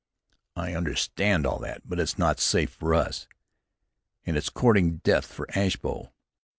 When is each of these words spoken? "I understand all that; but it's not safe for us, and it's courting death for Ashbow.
"I 0.55 0.73
understand 0.73 1.45
all 1.45 1.59
that; 1.59 1.87
but 1.87 1.99
it's 1.99 2.17
not 2.17 2.39
safe 2.39 2.71
for 2.71 2.95
us, 2.95 3.27
and 4.25 4.35
it's 4.35 4.49
courting 4.49 4.97
death 5.03 5.27
for 5.31 5.45
Ashbow. 5.55 6.11